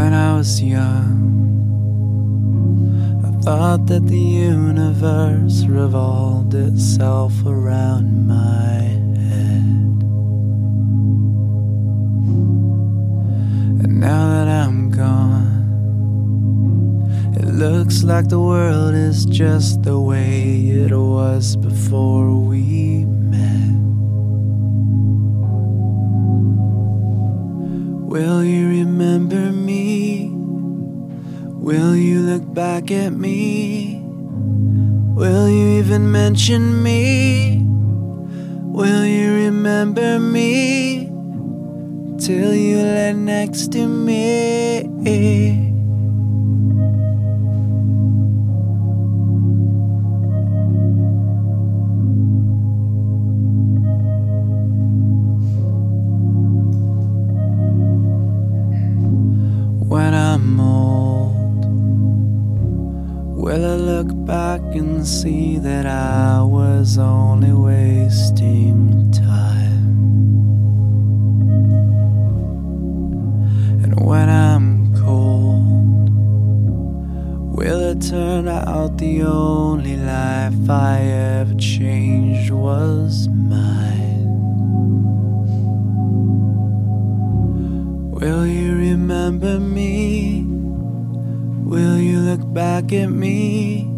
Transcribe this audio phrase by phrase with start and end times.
[0.00, 1.12] When I was young,
[3.22, 8.80] I thought that the universe revolved itself around my
[9.28, 10.02] head.
[13.82, 15.60] And now that I'm gone,
[17.36, 23.76] it looks like the world is just the way it was before we met.
[28.08, 29.69] Will you remember me?
[31.60, 34.00] Will you look back at me?
[35.14, 37.62] Will you even mention me?
[37.62, 41.10] Will you remember me
[42.18, 45.69] till you lay next to me?
[63.50, 69.90] Will I look back and see that I was only wasting time?
[73.82, 76.10] And when I'm cold,
[77.56, 84.30] will it turn out the only life I ever changed was mine?
[88.12, 89.99] Will you remember me?
[92.30, 93.88] Look back at me?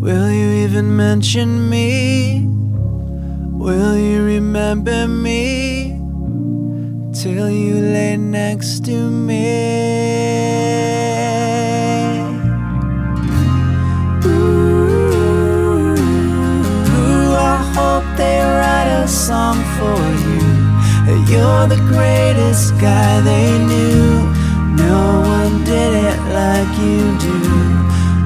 [0.00, 2.46] Will you even mention me?
[2.46, 6.00] Will you remember me
[7.12, 9.50] till you lay next to me?
[14.24, 14.94] Ooh,
[17.36, 20.40] I hope they write a song for you.
[21.04, 24.39] that You're the greatest guy they knew.
[24.76, 27.38] No one did it like you do.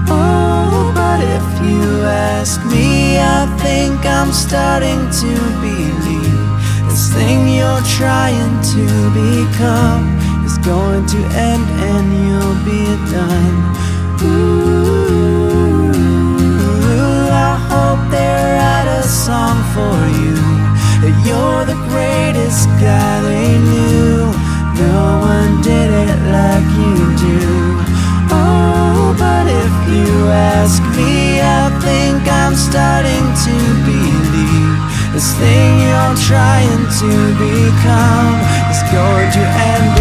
[0.09, 5.31] Oh, but if you ask me, I think I'm starting to
[5.65, 6.45] believe
[6.89, 8.85] this thing you're trying to
[9.17, 10.03] become
[10.45, 13.57] is going to end and you'll be done.
[14.23, 15.64] Ooh,
[31.85, 34.81] think I'm starting to believe
[35.13, 38.35] this thing you're trying to become.
[38.73, 39.94] Is going to end